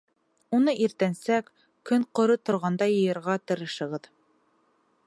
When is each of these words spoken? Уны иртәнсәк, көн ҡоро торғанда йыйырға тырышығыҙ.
Уны 0.59 0.73
иртәнсәк, 0.85 1.51
көн 1.91 2.07
ҡоро 2.21 2.39
торғанда 2.51 2.89
йыйырға 2.95 3.39
тырышығыҙ. 3.53 4.15